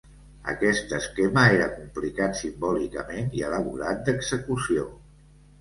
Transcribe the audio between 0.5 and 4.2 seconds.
Aquest esquema era complicat simbòlicament i elaborat